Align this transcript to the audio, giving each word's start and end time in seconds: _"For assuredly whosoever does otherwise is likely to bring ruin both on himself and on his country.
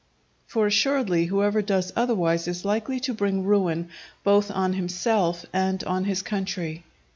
_"For 0.51 0.65
assuredly 0.65 1.25
whosoever 1.25 1.61
does 1.61 1.93
otherwise 1.95 2.47
is 2.47 2.65
likely 2.65 2.99
to 3.01 3.13
bring 3.13 3.43
ruin 3.43 3.89
both 4.23 4.49
on 4.49 4.73
himself 4.73 5.45
and 5.53 5.83
on 5.83 6.05
his 6.05 6.23
country. 6.23 6.83